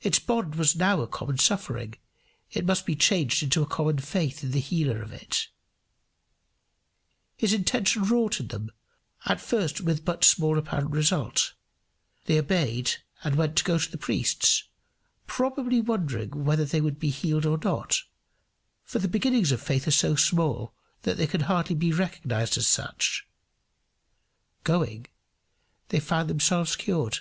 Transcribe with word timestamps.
Its 0.00 0.18
bond 0.18 0.56
was 0.56 0.74
now 0.74 1.00
a 1.00 1.06
common 1.06 1.38
suffering; 1.38 1.94
it 2.50 2.66
must 2.66 2.84
be 2.84 2.96
changed 2.96 3.52
to 3.52 3.62
a 3.62 3.66
common 3.66 3.98
faith 4.00 4.42
in 4.42 4.50
the 4.50 4.58
healer 4.58 5.00
of 5.00 5.12
it. 5.12 5.46
His 7.36 7.52
intention 7.52 8.02
wrought 8.02 8.40
in 8.40 8.48
them 8.48 8.72
at 9.24 9.40
first 9.40 9.80
with 9.80 10.04
but 10.04 10.24
small 10.24 10.58
apparent 10.58 10.90
result. 10.90 11.54
They 12.24 12.36
obeyed, 12.36 12.96
and 13.22 13.36
went 13.36 13.54
to 13.58 13.62
go 13.62 13.78
to 13.78 13.88
the 13.88 13.96
priests, 13.96 14.64
probably 15.28 15.80
wondering 15.80 16.30
whether 16.42 16.64
they 16.64 16.80
would 16.80 16.98
be 16.98 17.10
healed 17.10 17.46
or 17.46 17.58
not, 17.58 18.02
for 18.82 18.98
the 18.98 19.06
beginnings 19.06 19.52
of 19.52 19.62
faith 19.62 19.86
are 19.86 19.92
so 19.92 20.16
small 20.16 20.74
that 21.02 21.16
they 21.16 21.28
can 21.28 21.42
hardly 21.42 21.76
be 21.76 21.92
recognized 21.92 22.58
as 22.58 22.66
such. 22.66 23.28
Going, 24.64 25.06
they 25.90 26.00
found 26.00 26.28
themselves 26.28 26.74
cured. 26.74 27.18